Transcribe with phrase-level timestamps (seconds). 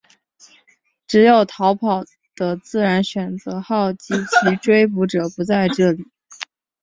[1.05, 2.03] 只有逃跑
[2.35, 6.03] 的自然选择号及其追捕者不在这里。